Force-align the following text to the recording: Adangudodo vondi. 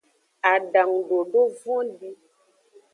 Adangudodo 0.53 1.39
vondi. 1.59 2.09